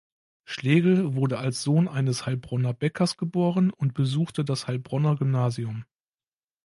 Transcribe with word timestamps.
Schlegel 0.45 1.13
wurde 1.15 1.37
als 1.37 1.61
Sohn 1.61 1.87
eines 1.87 2.25
Heilbronner 2.25 2.73
Bäckers 2.73 3.17
geboren 3.17 3.69
und 3.69 3.93
besuchte 3.93 4.43
das 4.43 4.65
Heilbronner 4.65 5.15
Gymnasium. 5.15 5.85